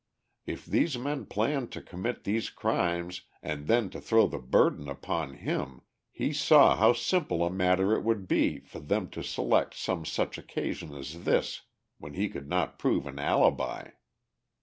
[0.47, 5.35] If these men planned to commit these crimes and then to throw the burden upon
[5.35, 10.03] him, he saw how simple a matter it would be for them to select some
[10.03, 11.61] such occasion as this
[11.99, 13.91] when he could not prove an alibi.